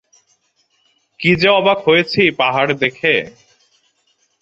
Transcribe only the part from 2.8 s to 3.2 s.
দেখে।